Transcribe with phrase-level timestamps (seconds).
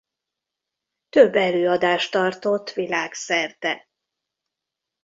[1.09, 3.87] Több előadást tartott világszerte.